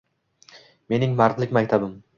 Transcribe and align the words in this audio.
Mening 0.95 1.15
mardlik 1.21 1.57
maktabim 1.61 1.99